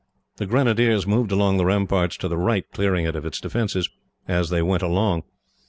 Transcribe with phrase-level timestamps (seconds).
[0.37, 3.87] The grenadiers moved along the ramparts to the right, clearing it of its defences
[4.27, 5.21] as they went along.